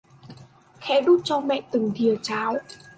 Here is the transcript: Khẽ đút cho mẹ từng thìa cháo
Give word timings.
Khẽ 0.79 1.01
đút 1.01 1.21
cho 1.23 1.39
mẹ 1.39 1.61
từng 1.71 1.91
thìa 1.95 2.15
cháo 2.21 2.55